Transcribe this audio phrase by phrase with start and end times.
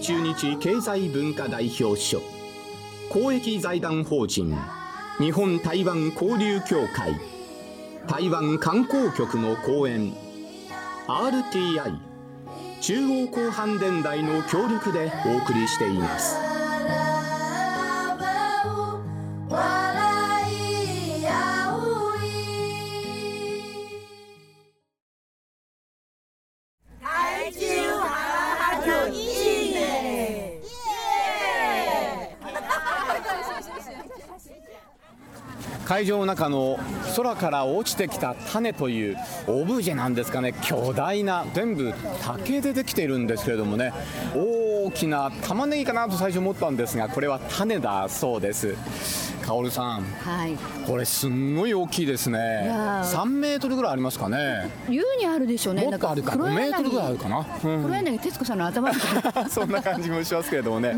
[0.00, 2.20] 中日経済文化代表所
[3.10, 4.54] 公益財団法人
[5.18, 7.12] 日本台湾交流協会。
[8.06, 10.12] 台湾観光局の講演。
[11.08, 11.98] RTI
[12.80, 16.47] 中央広範電台の協力でお送りしています。
[35.98, 36.78] 会場の中の
[37.16, 39.16] 空から落ちてきた種という
[39.48, 40.54] オブジェなんですかね。
[40.62, 43.92] 巨大な全部竹でできているんですけれどもね。
[44.32, 48.76] 大きな玉ねぎかなと最初思ったんですがこれは種だそうです。
[49.48, 52.68] カオルさん、はい、これすんごい大きいですね。
[52.68, 54.68] 3メートルぐらいありますかね。
[54.90, 55.84] 優にあるでしょうね。
[55.84, 56.32] もっとあるか。
[56.32, 57.42] 5メートルぐらいあるかな、う
[57.78, 59.44] ん、黒柳徹子さんの頭みたい。
[59.44, 60.94] な そんな感じもしますけれどもね。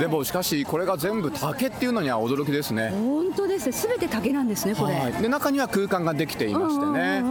[0.00, 2.90] でもしかしこれが全部竹っていうのには驚きですね。
[2.90, 5.12] 本当ですすべて竹なんですねこれ。
[5.22, 7.22] で中には空間ができていましてね、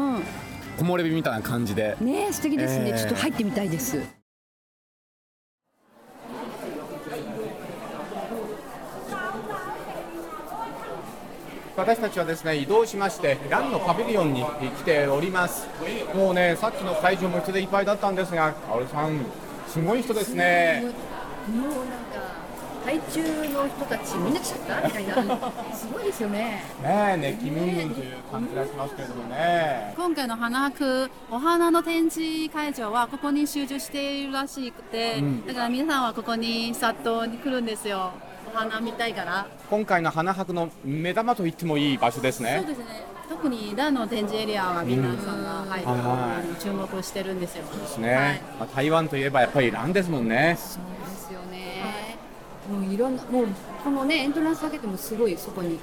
[0.77, 1.97] 木漏れ日みたいな感じで。
[1.99, 4.20] ね素敵ですね、えー、ちょっと入ってみたいです
[11.81, 15.67] 私たちはですね移動しましてランのパビリオンに来ております。
[16.15, 19.25] もうねさっきの会場も人でいっぱいだったんですが薫さん
[19.67, 20.83] すごい人ですね。
[21.49, 22.41] もうなんか
[22.85, 38.13] 海中の人たちみんな来ちゃったみたいなすごいですよねね熱気ムンムンという感じがしますけれどもね今回の花博お花の展示会場はここに集中しているらしくて、うん、だから皆さんはここに殺到に来るんですよ
[38.51, 39.47] 花見たいから。
[39.69, 42.57] 今回の花博の目玉と言ってもいい場所ですね。
[42.59, 42.85] そうですね。
[43.29, 47.63] 特にラの展示エリアは皆さんが、はいはい、注目してるんですよ。
[47.71, 50.57] そうですね、はい、まあ、台湾といえばやっぱりランですもんね。
[50.59, 52.17] そうですよね、
[52.69, 53.47] もういろんなもう
[53.83, 55.79] このねエントランスだけでもすごいそこに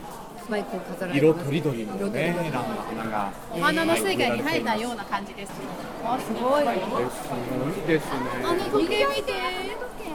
[0.50, 2.82] バイクを飾られ色とりどりのねランの。
[2.82, 3.32] 花が。
[3.50, 5.52] お花の世界に入ったような感じです。
[6.04, 7.04] あすごいすごい
[7.86, 8.12] ですね。
[8.44, 9.32] あの時計見て。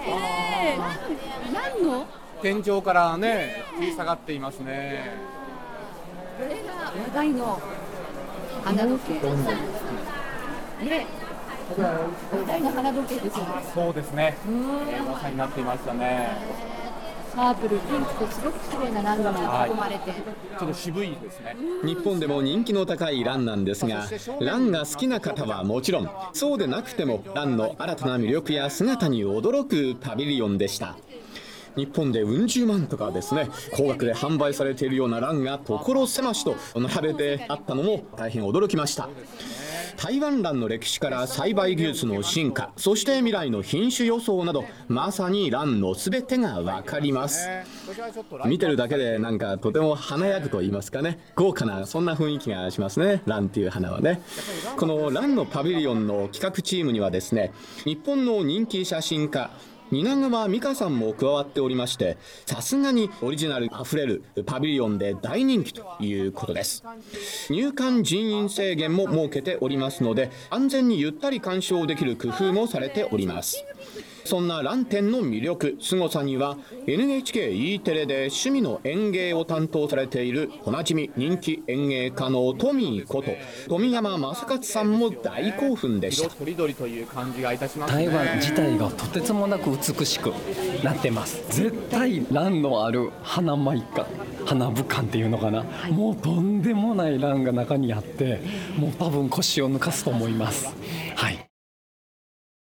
[0.06, 2.06] えー、何の？
[2.44, 5.16] 天井からね吊り下がっていますね。
[6.38, 7.62] これが話題の
[8.66, 9.14] 花時計。
[10.86, 11.08] ね
[11.78, 14.36] 話題の花時計ですよそうですね。
[14.46, 16.38] 噂になっていましたね。
[17.34, 20.20] パープル、ピンクとすごく綺麗なランが囲まれて、はい、
[20.60, 21.56] ちょっと渋いですね。
[21.84, 24.04] 日本でも人気の高いランなんですが
[24.42, 30.98] ランが好きな方はもちろんそうでなくてもランの新たな魅力や姿に驚くパビリオンでした
[31.76, 39.10] 日本でうん十万とかですね高額で販売されているようなランが所狭しと並べてあったのも大変驚きました。
[39.98, 47.48] 台湾蘭の歴史から栽培技術の進化そして未来の品種予想などまさに蘭の全てが分かります。
[48.46, 54.22] 見てるだけでなんかとても華やぐと言いますかね豪華なそんな雰囲気がしますね蘭っていう花はね。
[54.78, 57.52] この蘭のパビリオンの企画チームにはですね
[57.86, 59.52] 日本の人気写真家
[59.94, 62.18] 蜷川美香さんも加わっておりまして
[62.48, 66.84] さすがにオリジナルあふれるパビリオンで大人気ということです。
[67.52, 73.64] 入館人員制限も設けておりますので安全にゆったり鑑賞できる工夫もされております。
[74.26, 76.58] そんな蘭店の魅力、凄さには
[76.88, 83.32] NHKE テレで趣味の園芸を担当されているおなじみ人気園芸家のトミーこと
[83.68, 86.30] 富山正勝さんも大興奮でした。
[86.30, 90.32] とりどりという感じがいたします、ね、台湾自体がとてつもなく美しく
[90.84, 91.44] なってます。
[91.50, 94.06] 絶対蘭のある花舞館
[94.46, 98.42] 花部館っていうのかな、はい、もうとんでもない蘭が中にあって
[98.78, 100.74] もう多分腰を抜かすと思います。
[101.16, 101.53] はい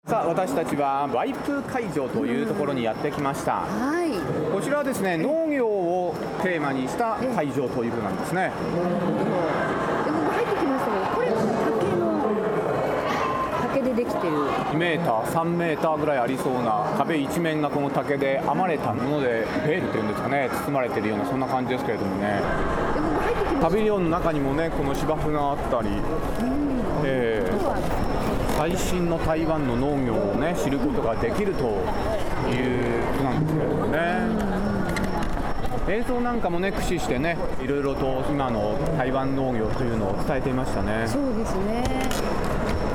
[0.07, 4.11] さあ私たちはワイプ会場というところにやってきました、はい、
[4.53, 8.51] こちらはですね農業をテーマにした会場ということなんですね。
[8.51, 11.41] でも入ってきましたけどこれ竹
[11.97, 12.21] の
[13.73, 14.45] 竹でできてる。
[14.75, 22.41] 2メーター3メーターぐらいありそうな壁一面がこの竹で編まれたものでベールというんですかね包まれているようなそんな感じですけれどもね
[23.61, 25.89] パビリオンの中にもねこの芝生があったり、
[27.03, 28.05] えー
[28.57, 34.55] 最新の台湾の農業をね知ることができるということなんですけれどもね。
[35.87, 41.05] 映像なんかもね駆使してねいろいろと今の台湾農業というのを伝えていましたね。
[41.05, 41.83] そうですね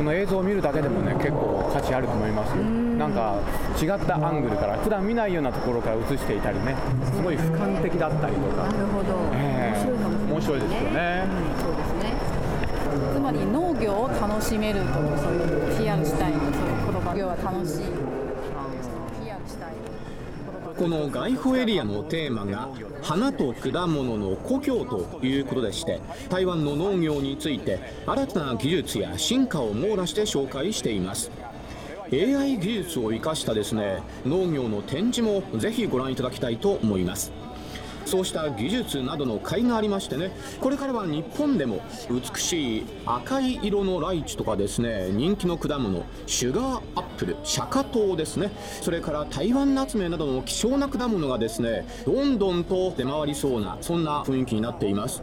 [0.01, 2.57] この映像を見るだけでもね結構価値あると思います。
[2.57, 3.37] よなんか
[3.77, 6.75] 違ったアングルから普段見ないようなところから映していたりね
[7.05, 8.65] すごい俯瞰的だったりとか。
[8.65, 12.15] なるほど、えー、面白いですよね、うん、そうですね。
[13.13, 18.10] つまり農業を楽しめるとそういう PR したいのそういう言葉業は楽しい
[20.81, 22.71] この外保エリアのテーマが
[23.03, 26.01] 花と果物の故郷ということでして
[26.31, 31.31] 台湾の農業について新たな技術や進化を網羅して紹介しています。
[32.11, 37.31] AI 技術を生かしたですね農業の展示もぜひご覧いただきたいと思います。
[38.05, 40.31] そうした技術などの甲斐がありましてね
[40.61, 41.81] これからは日本でも
[42.11, 48.51] 美しい赤い色のライチとかですね人気の果物シュガーアップルシャカトウですね
[48.83, 55.23] それから台湾ナツメなどの希少な果物がですねどんどんと出回りそうなそんな雰囲気になっています。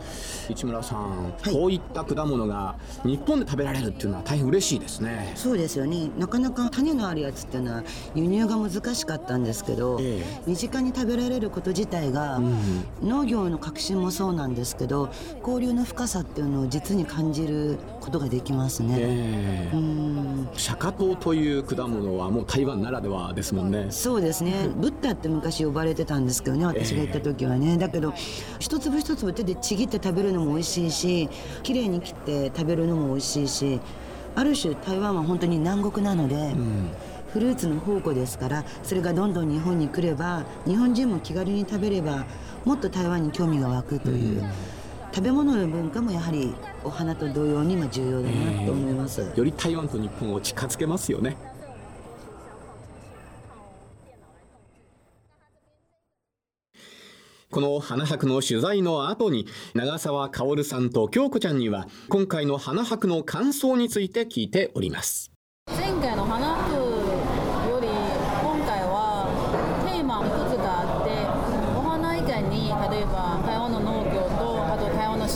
[0.49, 5.33] 市村さん、はい、こういった果物が日本で食べられるっていうのは大変嬉しいですね。
[5.35, 6.09] そうですよね。
[6.17, 7.83] なかなか種のあるやつっていうのは
[8.15, 12.66] 輸入が難しかったんですけど、ええ、身近に食べられること自体が、うん
[13.03, 15.09] 農業の革新もそうなんですけど
[15.39, 20.49] 交流の深さっていうのを実に感じることができますね、えー、うん。
[20.55, 23.87] シャカトウという果物はもう台湾ならではですもんね。
[23.89, 24.69] そうですね。
[24.75, 28.13] ブッダって昔呼ばれてたんですけどね私が行った時はね、えー、だけど
[28.59, 31.29] 一粒一粒手でちぎって食べるのも美味しいし
[31.63, 33.79] 綺麗に切って食べるのも美味しいし
[34.35, 36.89] ある種台湾は本当に南国なので、うん。
[37.33, 42.25] フルーツの宝庫ですからそれがどんどん日本に来れば日本人も気軽に食べれば
[42.67, 44.43] もっと台湾に興味が湧くという、
[45.13, 46.53] 食べ物の文化もやはり
[46.83, 51.37] お花と同様に今重要だなと思います、より台湾と日本を近づけますよね。
[57.49, 65.31] この花博の取材の後に長澤薫さんと京子ちゃんには今回の花博の感想について聞いております。
[65.67, 66.86] 前回の花博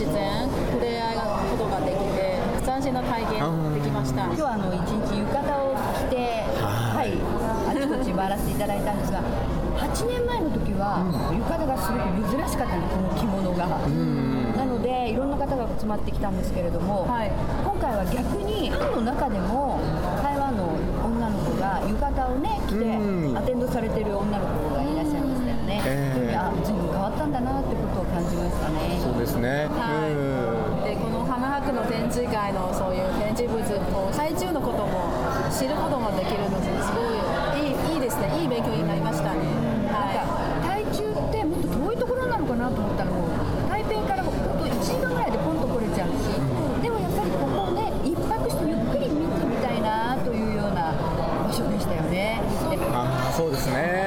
[0.02, 1.22] 自然触れ合いが
[1.52, 4.26] ことができて斬新な体験できました。
[4.26, 7.14] 今日はあの一日浴衣を着てはい。
[7.70, 9.22] あちこち回らせていただいたんですが
[9.78, 13.78] 8年前の時は浴衣がすごく珍しかったんですこの着物が。
[14.58, 17.32] なのでいろんな方が集まってきたんですけれども、はい、
[17.64, 19.78] 今回は逆にファンの中でも
[20.24, 20.66] 台湾の
[21.06, 25.01] 女の子が浴衣をね着てアテンドされてる女の子がいら
[25.72, 25.82] ね。
[25.86, 29.00] えー、あ随分変わったんだなってことを感じましたね。
[29.00, 29.72] そうですね。
[29.72, 30.92] はい。
[30.92, 33.64] でこの花博の展示会のそういう展示物
[33.96, 35.16] を最中のことも
[35.48, 37.00] 知ることもできるのですご
[37.56, 38.28] いいいいいですね。
[38.42, 39.40] いい勉強になりましたね。
[39.88, 40.20] はい。
[40.68, 43.32] 台中ってもっと遠いところなのかなと思ったらもう
[43.70, 46.36] 台北から本当1時間ぐらいでポンと来れちゃうし、
[46.84, 50.92] でもやっぱりここをね一泊してゆっくり見てみたいなというような
[51.48, 52.42] 場所でしたよね。
[52.94, 54.01] あそうですね。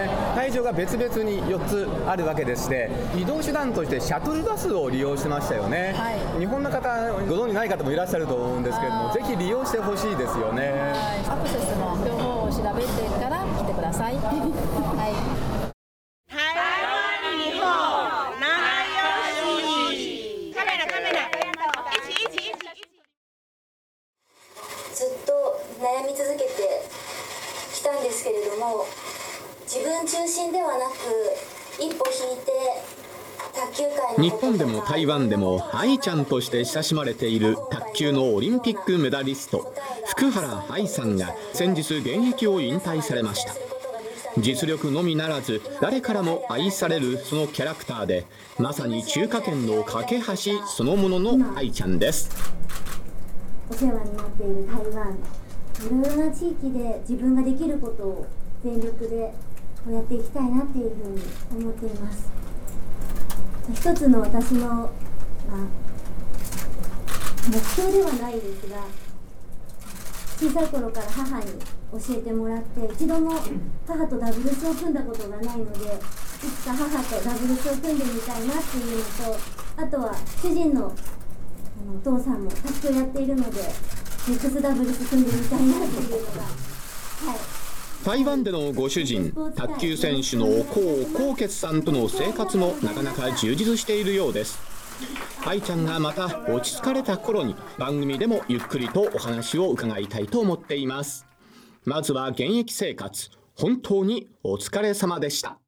[0.64, 12.88] が別々に4つあるわけでして移動手段としてシャトルバスを利用しましたよね、はい、日本の方ご存じない方もいらっしゃると思うんですけれどもぜひ利用してほしいですよね、はい、アクセスの情報を調べて
[13.20, 14.32] から来てください、 は
[15.70, 15.74] い
[24.94, 25.32] ずっと
[25.82, 26.48] 悩み続けて
[27.74, 28.86] きたんですけれども
[29.66, 30.94] 自分中心ではなく
[31.80, 32.52] 一歩引いて
[34.18, 39.74] 日本でも台湾でも愛ちゃんとして親しまれている卓球のオリンピックメダリスト
[40.06, 43.54] 福原愛さんが先日現役を引退されました。
[44.36, 48.26] 実力のみならず誰からも愛されるそのキャラクターで
[48.58, 52.28] まさに中華圏の架け橋そのものの愛ちゃんです。
[53.70, 58.26] お世話になっている台湾いろいろな地域で自分ができることを
[58.62, 59.32] 全力で
[59.90, 62.43] やっていきたいなっていうふうに思っています。
[63.72, 64.88] 一つの私の、まあ、
[67.48, 68.84] 目標ではないですが
[70.36, 71.46] 小さい頃から母に
[71.92, 73.32] 教えてもらって一度も
[73.86, 79.38] 母とダブルスを組んだことがないのでいつか母とダブルスを組んでみたいなっていうのと
[79.76, 83.60] あとは主人のあのお父さんも卓球やっているので
[84.28, 87.63] ミックスダブルス組んでみたいなっていうのがはい。
[88.04, 90.62] 台湾でのご主人卓球選手の江
[91.06, 94.58] 宏傑さんとの生活もなかなか充実しているようです。
[95.46, 101.26] 愛ちゃんがまた落ち着かれた頃に番組でもゆっくりとお話を伺いたいと思っています。
[101.86, 105.58] まずは現役生活本当にお疲れ様でした。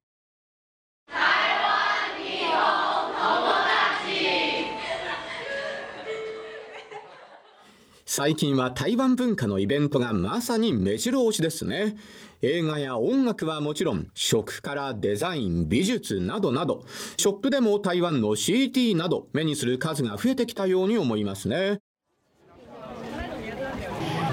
[8.08, 11.96] 最近は台湾文化のイベントがまさに目白押しですね。
[12.42, 16.84] 映画や音楽はもちろん、食からデザイン、美術などなど、
[17.16, 21.80] ショップでも台湾の CT など目にする数が増えてきたように思いますね。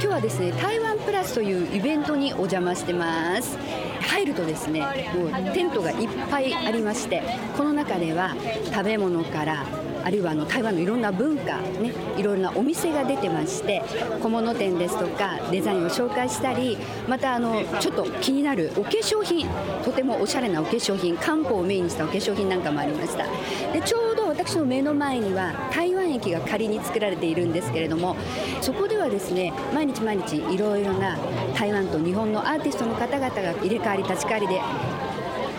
[0.03, 3.57] 今日はですね台湾プラスというイベントにお邪魔してます
[4.01, 4.81] 入るとですね
[5.15, 7.23] もうテントがいっぱいありまして
[7.55, 9.65] この中では食べ物から
[10.03, 13.81] あるいはあの台湾のいろんな文化、ね、いろいろなお店が出てまして
[14.21, 19.47] 小物店ですとかデザインを紹介したりまたあのちょっと気になるお化粧品
[19.83, 23.25] とてもおしゃれなお化粧品漢方をメインにしたお化粧品なんかもありました。
[23.71, 28.15] でちょうど私の目の前には台湾駅が仮に作られているんですけれども
[28.61, 31.17] そこではですね毎日毎日いろいろな
[31.55, 34.61] 台湾と日本のアーティストの方々が入れ替わり立ち替わりで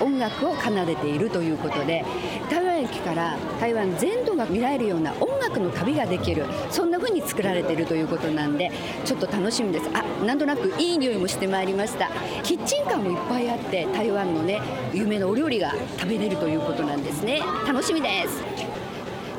[0.01, 2.05] 音楽を奏でているということで
[2.51, 8.71] 台湾駅から台湾全土が見られるような音楽の旅ができるそんな風に作られているということなんで
[9.05, 9.89] ちょっと楽しみです。
[9.95, 12.11] あなんとなくいい匂いもしてまいりました。
[12.43, 14.61] キッチンカーもいっぱいあって台湾のね
[14.93, 17.43] 有名なお料理が食べれるということなんですね。
[17.67, 18.43] 楽しみです。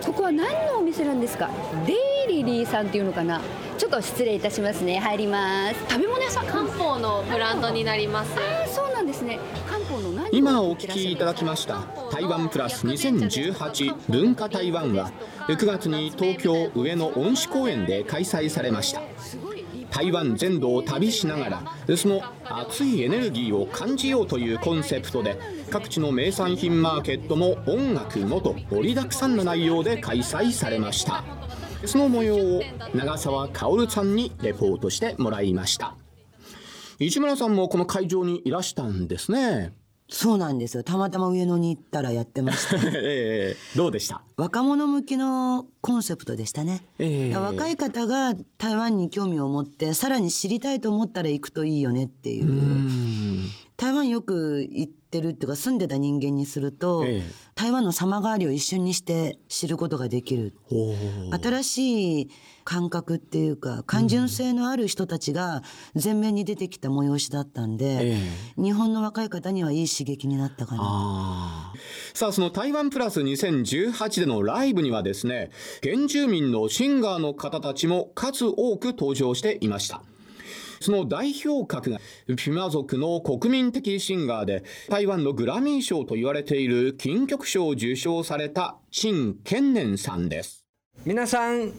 [0.06, 1.50] ここは何のお店なんですか？
[1.86, 1.94] デ
[2.32, 3.42] イリリーさんっていうのかな？
[3.78, 5.00] ちょっと失礼いたしますね。
[5.00, 5.76] 入ります。
[5.90, 8.32] 食べ物屋さん漢方のブランドになります。
[8.38, 9.38] あそうなんですね。
[9.68, 11.84] 漢方の何を今お聞きいただきました。
[12.12, 15.12] 台湾プラス2018文化台湾は
[15.48, 19.02] 9月に東京上野恩賜公園で開催されました。
[19.92, 25.40] 台湾全土を旅しながらその熱いエネルギーを感じようというコンセプトで
[25.70, 31.24] 各地の名産品マーケットも音楽もと盛りだくさんな内容で開催されました
[31.86, 32.62] その模様を
[32.94, 35.96] 長澤薫さんにレポートしてもらいました。
[37.00, 39.74] 市村さんもこの会場にいらしたんですね。
[40.08, 40.84] そうなんですよ。
[40.84, 42.78] たまたま上野に行ったらやってました。
[42.94, 44.22] ええどうでした？
[44.38, 47.36] 若者向きのコンセプトでしたね、ええ。
[47.36, 52.46] 若い方が台湾に興味を持ってさらに知りたいと思ったら行くといいよねっていう
[54.16, 57.24] よく行ってるっていうか住んでた人間にすると、ええ。
[57.54, 60.54] 台湾の様変わりを一瞬にして知ることができる。
[61.42, 62.30] 新しい
[62.64, 65.62] 感覚っていうか感純性のある人たちが
[66.02, 68.18] 前面に出てきた催しだったんで、え
[68.58, 71.74] 日本の若い方にはいい刺激になったかな。
[72.14, 75.52] さあその台湾プラス2018でのライブにはですね
[75.84, 80.02] 原住民のシンガーの方たちも数多く登場していました
[80.86, 82.00] その代表格が
[82.38, 90.64] ピマ族の国民的シンガーで台湾のグラミー賞と言われている金曲賞を受賞された陳健年さんです。
[91.04, 91.72] 皆さん，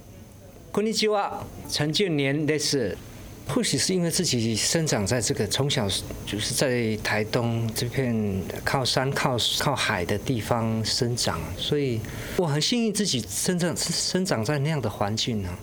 [0.72, 2.98] こんにちは，陈建年です。
[3.46, 5.86] 或许是因为自己生长在这个从小
[6.26, 12.00] 就是在台东这片靠山靠靠海的地方生长，所以
[12.38, 15.58] 我很幸运自己生长生长在那样的环境呢、啊。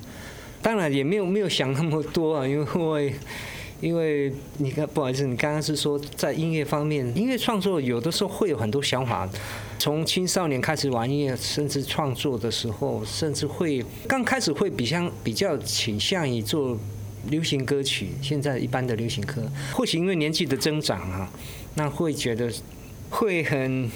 [0.64, 3.14] 当然也没有没有想那么多啊，因为
[3.82, 9.30] 因为你看不好意思，你刚刚是说在音乐方面，音乐创作有的时候会有很多想法，
[9.78, 16.80] 从青少年开始玩音乐，甚至创作的时候，甚至会刚开始会比较比较倾向于做
[17.30, 19.44] 流行歌曲，现在一般的流行歌，
[19.74, 21.30] 或许因为年纪的增长啊，
[21.76, 22.50] 那会觉得
[23.10, 23.92] 会很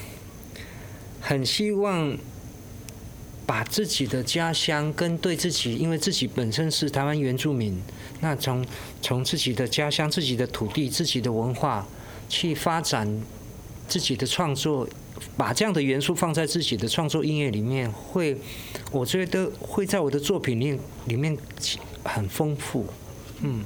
[1.18, 2.14] 很希望
[3.48, 7.82] 把自己的家乡跟对自己，因为自己本身是台湾原住民，
[8.20, 8.62] 那从
[9.00, 11.88] 从自己的家乡、自己的土地、自己的文化
[12.28, 13.22] 去发展
[13.88, 14.86] 自己的创作，
[15.34, 18.36] 把这样的元素放在自己的创作音乐里面，会
[18.92, 21.34] 我觉得会在我的作品里里面
[22.04, 22.84] 很丰富，
[23.40, 23.64] 嗯。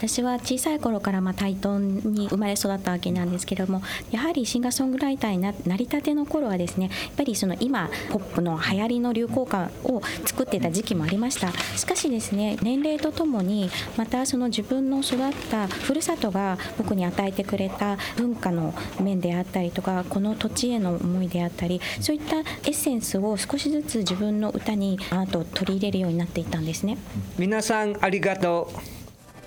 [0.00, 26.96] 私は小さい頃からまあ台東に生まれ育ったわけなんですけれどもやはりシンガーソングライターにななりたての頃はですねやっぱりその今ポップの流行りの流行歌を作ってた時期もありましたしかしですね年齢とともにまたその自分の育ったふるさとが僕に与えてくれた文化の面であったりとかこの土地への思いであったりそういったエッセンスを少しずつ自分の歌にアートを取り入れるようになっていったんですね。
[27.36, 28.99] 皆さんありがとう。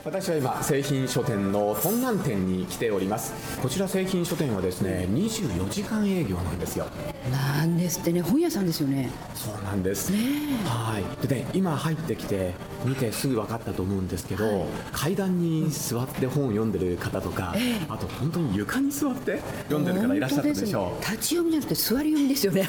[0.06, 3.34] 私は今製品書店のトンナン店に来ております。
[3.62, 6.88] こちら製品書店はですね24時間営業なんですよ。
[7.32, 8.22] なんですってね。
[8.22, 9.10] 本屋さんですよね。
[9.34, 10.12] そうなんです。
[10.66, 11.28] はい。
[11.28, 17.56] でね今入ってきて見てすぐ分かったと思うんですけど、階段に座って本を読んでる方とか、
[17.88, 21.16] あと本当に床に座って読んでる方いらっしゃったでしょ本当ですね。
[21.16, 22.64] 立ち読みじゃなくて座り読みですよね。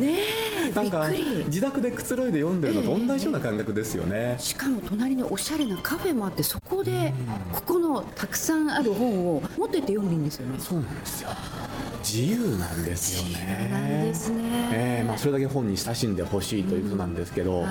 [0.00, 0.18] ね
[0.48, 1.08] え なんか
[1.46, 7.12] 自宅でくつろいで読んでるのと同じような感覚ですよね、しかも隣におしゃれなカフェもあってそこで
[7.52, 10.58] ここのたくさんある本を持ってって読んでいいんですよね。
[10.58, 11.30] そうなんですよ
[12.02, 13.70] 自由なんですよね。
[14.74, 17.64] ええまあ、それだけ本に親しんでほしいということなんですけど、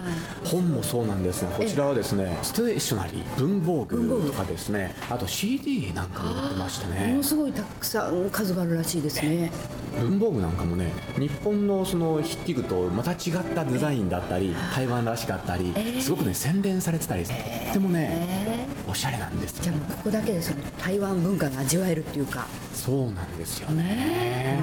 [0.45, 9.51] 本もそうなんですがこちらはですねステーショナリー文房具とかですねあと CD なんかも売ってましたもねのすごいたくさん数があるらしいですね。
[9.99, 13.17] 文房具なんかもね日本のその筆記具とまた違っ
[13.53, 24.59] たデザインだったり台湾らしかったりすごくね洗練されてたりとってもねおしゃれなんですじゃあもうここだけでその台湾文化が味わえるっていうかそうなんですよね。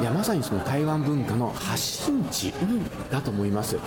[0.00, 2.52] いやまさにその台湾文化の発信地
[3.10, 3.78] だと思います、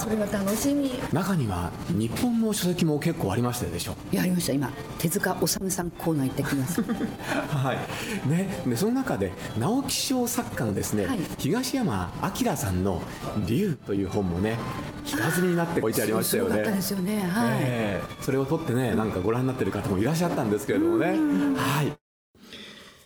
[0.00, 0.92] それは楽しみ。
[1.12, 3.96] 中には日本の書籍も結構ありましたでしょ。
[4.10, 4.52] やりました。
[4.54, 6.82] 今手塚治虫さんコーナー行ってきます。
[7.52, 8.28] はい。
[8.28, 11.18] ね、でその中で直木賞作家のですね、はい。
[11.36, 13.02] 東山明さんの
[13.46, 14.56] 「竜」という本もね
[15.04, 16.62] 引かずになって置いてありましたよね。
[16.62, 17.28] ですよね。
[17.28, 18.22] はい、ええ。
[18.22, 21.08] それを取ってねなんかご覧になってる方もいらっしゃったんですけれどもね。
[21.56, 21.99] はい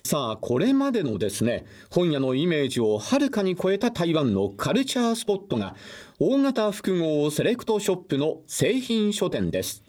[0.07, 5.75] さあこれまでのですね本屋のイメージをはるかに超えた台湾のカルチャースポットが
[6.21, 9.83] 大型複合セレクトショップの製品書店です。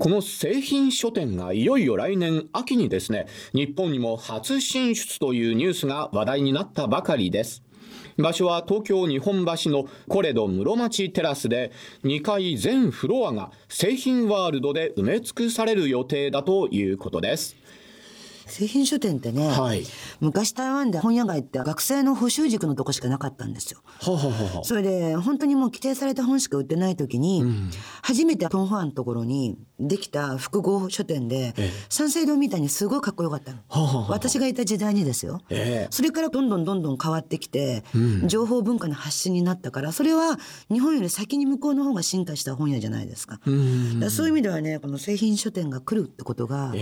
[0.00, 7.62] この製品書店がいよいよ来年秋にですね日本にも初進出というニュースが話題になったばかりです。
[8.18, 11.70] 場所は東京日本橋のコレド室町テラスで
[12.02, 17.61] 2階全フロアが製品ワールドで埋め尽くされる予定だということです。
[18.52, 19.86] 製品書店ってね、はい。
[20.20, 23.80] 昔台湾で本屋街って学生の補習塾のとこしかなかったんですよ。
[24.00, 27.42] ははははそれで本当にもう規定された本しか売ってない時に、
[28.02, 29.56] 初めてトンファンのところに
[29.88, 31.54] できた複合書店で、
[31.88, 33.58] 三省堂みたいにすごいかっこよかったの。
[33.68, 35.40] ははは私がいた時代にですよ。
[35.50, 35.88] ええ。
[35.90, 37.84] それからどんどんどんどん変わってきて、
[38.26, 40.38] 情報文化の発信になったからそれは
[40.70, 43.34] 日本より先に向こうの方が進化した本屋じゃないですか。
[43.34, 43.46] だか
[44.04, 46.74] らそういう意味ではねこの製品書店が来るってことが、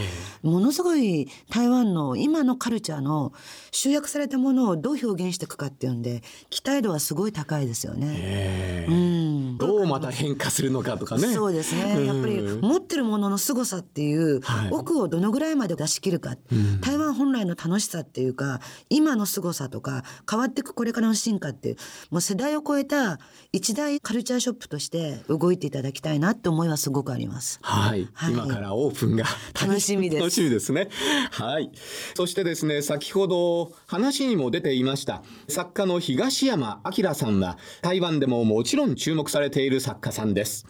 [0.43, 3.33] ものすごい台湾の今のカルチャーの
[3.71, 8.87] 集約されたものをどう表現していくかっていうんで期待度はすごい高いですよね。
[8.89, 9.59] うん。
[9.59, 11.33] どうまた変化するのかとかね。
[11.33, 12.07] そうですね。
[12.07, 16.35] やっぱり持ってるものの凄さっていうはい奥をどのぐらいまで出し切るか、
[16.81, 21.77] 台湾本来の楽しさっていうか今の凄さとか変わっていくこれからの進化っていう
[22.11, 23.21] もう世代を超えた
[23.53, 27.61] 一大カルチャーショップとして動いていただきたいなって思いはすごくあります。
[27.63, 29.25] はい、はい今からオープンが
[29.61, 30.89] 楽しみです楽しみですね。
[31.31, 31.71] はい。
[32.15, 40.67] そしてですね、先ほど話にも出ていました作家の東山明さんは台湾でももちろん注目されている作家さんです。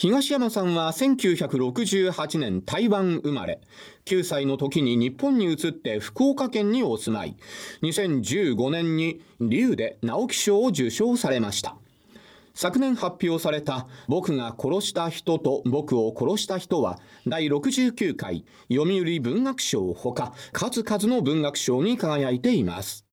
[0.00, 3.60] 東山さんは1968年台湾生まれ。
[4.06, 7.36] 9歳の時に日本に移って福岡県にお住まい。
[7.82, 11.76] 2015年に竜で直木賞を受賞されました。
[12.54, 23.04] 昨年発表された「僕が殺した人と僕を殺した人」は第69回読売文学賞ほか数々の文学賞に輝いています。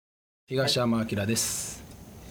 [0.47, 1.83] 東山明です。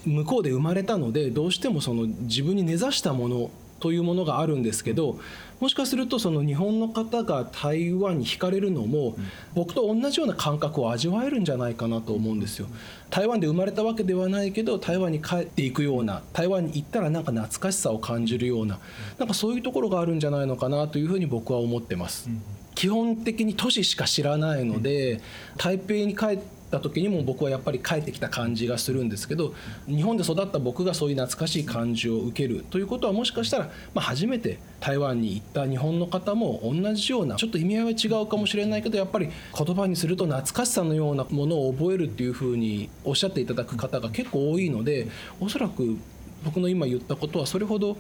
[0.07, 5.19] 向こうで生まれたのでどうしてもその自分に根ざしたものというものがあるんですけど
[5.61, 9.17] もしかするとその日本の方が台湾に惹かれるのも
[9.55, 12.67] 僕と同じような感覚を味わえるんじゃないかなと思うんですよ。
[13.09, 18.79] 台湾で生まれたわけではないけど台湾に帰っていくような台湾に行ったらなんか懐かしさを感じるような
[19.19, 22.29] なんかそういうところがあるんじゃないのかなというふうに僕は思ってます。
[22.75, 25.23] 基本的に都市しか知らないので
[25.57, 26.39] 台北に帰っ
[26.71, 29.55] た時にも僕はやっぱり帰ってきた感じがするんですけど
[29.87, 45.09] 日本で育った僕がそういう懐かしい感じを受けるということはもしかしたら、まあ、初めて台湾に行った日本の方も同じようなちょっと意味合いは違うかもしれないけどやっぱり言葉にすると懐かしさのようなものを覚えるっていうふうにおっしゃっていただく方が結構多いので
[45.41, 45.97] おそらく
[46.45, 47.97] 僕の今言ったことはそれほど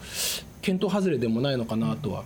[0.62, 2.24] 見当外れでもないのかなとは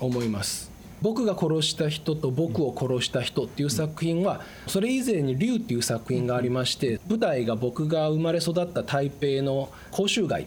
[0.00, 0.71] 思います。
[1.02, 10.46] 僕が殺した人と僕を殺した人っていう作品はそれ以前に「竜」っていう作品がありまして舞台が僕が生まれ育った台北の甲州街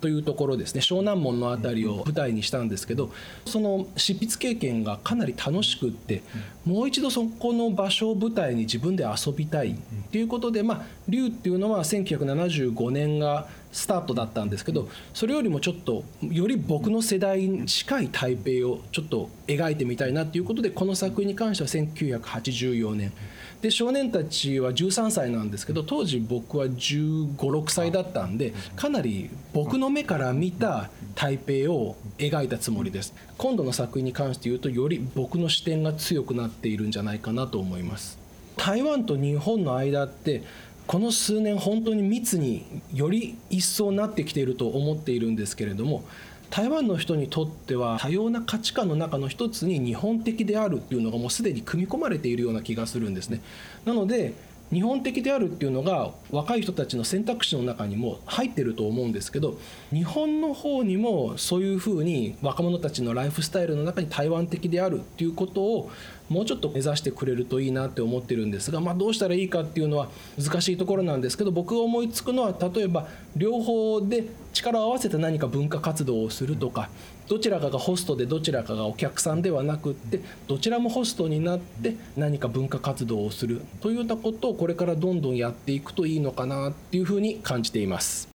[0.00, 0.82] というところですね。
[0.82, 3.10] 湘南門の辺りを舞台にしたんですけど
[3.46, 6.22] その執筆経験がかなり楽しくって
[6.66, 9.74] もう一度そこの場所を舞台に自分で遊びたいっ
[10.10, 23.12] ていうことでまあ「竜」っていうのは1975年がスタートだったんですけどそれよりもちょっとより僕の世代に近い台北をちょっと描いてみたいなっていうことでこの作品に関しては1984年。
[23.60, 33.12] で少年たちは13歳なんですけど当時僕は1 5 6歳だったんでかなり僕の目から見た台北を描いたつもりです。
[33.38, 38.18] 今度の作品に関して言うとより僕の視点が強くなっているんじゃないかなと思います。
[38.56, 40.42] 台湾と日本の間って
[40.86, 46.04] この数年本当に密により一層なってきていると思っているんですけれども
[46.50, 53.40] 台湾の人にとっては多様な価値観の中の一つに日本的であるっていうのがもうすでに組み込まれているような気がするんですね。
[53.84, 54.34] なので
[54.72, 59.58] 日本的であるっていうのが若い人たちの選択肢の中にも入ってると思うんですけど
[59.92, 65.90] 日本の方にもそういうふうに若者たちのライフスタイルの中に台湾的であるっていうことを
[66.28, 70.08] もうちょっと目指してくれるといいなって思ってるんですが、まあ、どうしたらいいかっていうのは
[70.42, 76.88] 難しいところなんですけど僕が思いつくのは例えば両方で力を合わせて何か文化活動をするとか
[77.28, 88.33] どちらかがホストでどちらかがお客さんではなくってどちらもホストになって何か文化活動をするというようなことをこれからどんどんやっていくといいのかなっていうふうに感じています。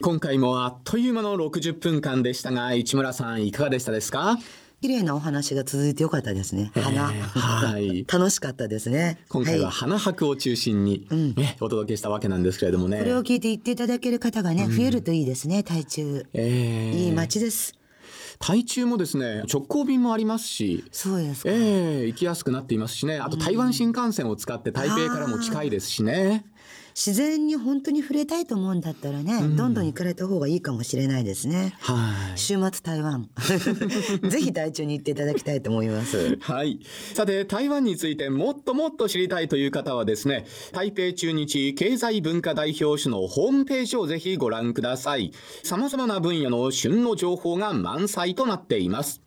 [0.00, 4.38] 今回もあっという間の60分間でしたが市村さんいかがでしたですか？
[4.82, 6.70] 綺麗なお話が続いてよかったですね。
[6.74, 9.18] 花、えー、はい、 楽しかったですね。
[9.30, 12.98] 今回は花博を中心に、ね、お届けしたわけなんですけれどもね。
[12.98, 15.62] これを聞いて言っていただける方がね、増えるといいですね。
[15.62, 17.72] 台中、えー、いい街です。
[18.40, 26.44] 台中もですね直行便もありますしそうですええー、行きやすくなっていますしねあと台湾新幹線を使って台北からも近いですしね。
[26.94, 31.74] 自然に本当に触れたいと思うんだったらね、うん、どんどん行かれた方がいいかもしれないですね。
[31.80, 32.38] はい。
[32.38, 33.28] 週末台湾。
[34.30, 36.38] ぜひ台中に行っていただきたいと思います。
[36.40, 36.78] はい。
[37.12, 45.32] さて、台湾についてもっともっと知りたいという方はですね、台北中日経済文化代表種のホームページをぜひご覧ください。
[45.64, 49.20] 様々な分野の旬の情報が満載となっています。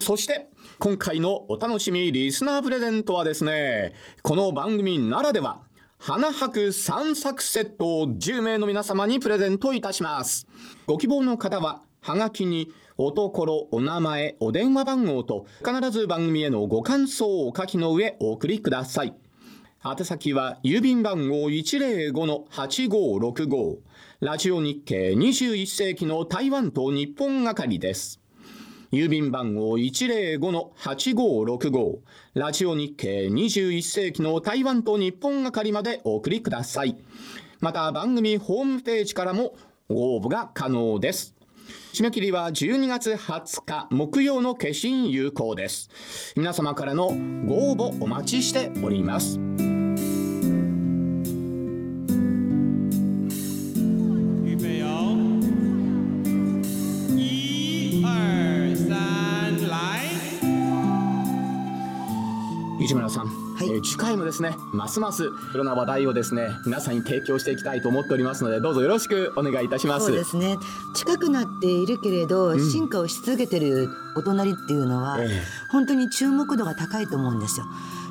[0.00, 5.62] そして、今回のお楽しみリスナープレゼントはですね、この番組ならでは、
[6.00, 10.46] 花博散策セットを10名の皆様にプレゼントいたします。
[10.86, 19.12] ご希望の方は、はがきに、おところ、お名前、お電話番号と、必ず番組へのご感想をお書きの上お送りください。
[19.84, 23.78] 宛先は、郵便番号105-8565、
[24.20, 28.20] ラジオ日経21世紀の台湾と日本係です。
[28.90, 31.98] 郵便番号105-8565
[32.34, 36.96] ラジオ日経21世紀の台湾と日本係までお送りください。
[37.60, 39.54] また番組ホームページからも
[39.88, 41.34] ご応募が可能です。
[41.92, 45.90] 締め切りは12月20日木曜の消印有効です。
[46.34, 47.08] 皆様からの
[47.44, 49.38] ご応募お待ちしております。
[63.78, 70.06] ー、次回もですねますますいろんな話題をですね皆さんに提供していきたいと思っておりますのでどうぞよろしくお願いいたします。
[70.06, 70.58] そうですね。
[70.94, 77.66] 近くなっているけれど、うん、進化をし続けてるお隣っていうのは、えー、本当に注目度が高いと思うんですよ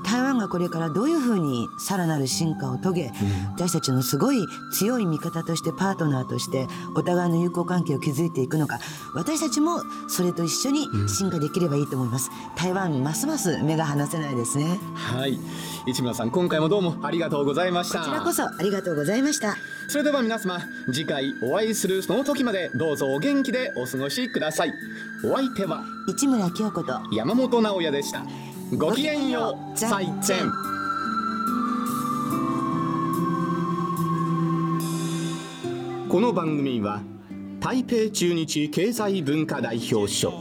[0.07, 3.11] 台湾がこれからどういうふうにさらなる進化を遂げ、うん、
[3.51, 8.79] 私たちのすごい強い味方としてパートナーとしてお互いの友好関係を築いていくのか。
[9.13, 14.79] 私たちもそれと一緒に進化できればいいと思います、うん、台湾ますます目が離せないですね。
[14.95, 15.39] はい。
[15.85, 17.99] 市村さん今回もどうもありがとうございました。
[17.99, 19.55] こちらこそありがとうございました
[19.87, 20.59] それでは皆様
[20.91, 24.73] 次回お会いするその時までどうぞお元気でお過ごしください
[25.23, 28.23] お相手は市村清子と山本直也でした
[28.75, 30.51] ごきげんよう再见
[36.09, 37.01] この番組は
[37.61, 40.33] 台北中日経済文化代表所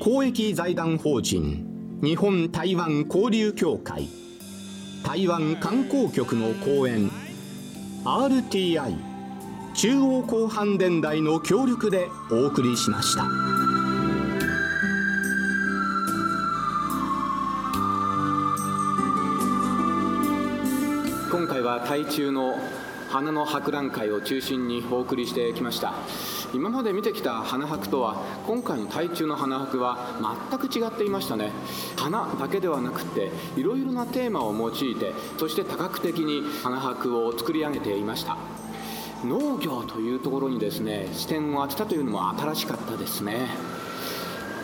[0.00, 4.08] 公益財団法人日本台湾交流協会
[5.04, 7.10] 台湾観光局の講演
[8.04, 8.96] RTI
[9.74, 13.53] 中央広範電台の協力でお送りしました。
[21.44, 22.58] 今回は台中の
[23.10, 25.92] 花の博覧会を中心にお送りしてきました。
[26.54, 31.52] 今まで見てきた花博とは今回の台中の花博は全く違っていましたね。
[31.96, 38.38] 花だけではなくていろいろなテーマを用いてそして多角的に花博を作り上げていました。
[39.22, 43.48] 農業というところにですね視点を当てたというのも新しかったですね。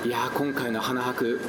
[0.07, 1.43] いや今回の花博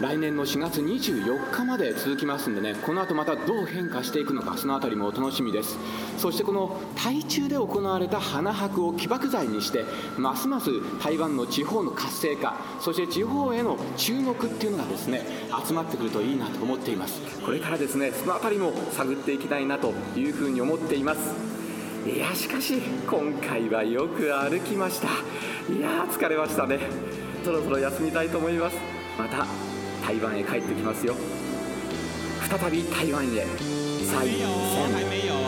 [0.00, 5.76] 来年の4月24日まで続きますんでねこの後またどう変化していくのかその辺りもお楽しみです。
[6.18, 9.84] そしてこの台中で行われた花博を起爆剤にして
[10.16, 10.70] ますます
[11.02, 15.22] 台湾の地方の活性化そして地方への注目っていうのがですね
[15.66, 17.20] 集まってくるといいなと思っています。
[17.44, 21.34] これからですねその辺りも探っていきたいなというふうに思っています。
[22.06, 22.80] いやしかし
[23.10, 25.08] 今回はよく歩きました。
[25.72, 26.78] いや疲れましたね。
[27.44, 28.76] そろそろ休みたいと思います。
[29.18, 29.67] また
[30.08, 31.14] 台湾へ帰ってきますよ。
[32.48, 33.44] 再び台湾へ。
[34.06, 35.47] 再戦。